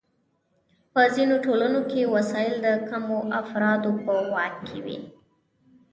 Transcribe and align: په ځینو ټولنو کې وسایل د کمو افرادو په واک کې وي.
په 0.93 1.01
ځینو 1.15 1.35
ټولنو 1.45 1.79
کې 1.91 2.11
وسایل 2.15 2.53
د 2.61 2.67
کمو 2.89 3.19
افرادو 3.41 3.91
په 4.03 4.13
واک 4.31 4.55
کې 4.67 4.79
وي. 4.85 4.97